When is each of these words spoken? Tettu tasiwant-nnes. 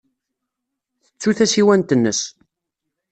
Tettu 1.03 1.29
tasiwant-nnes. 1.37 2.21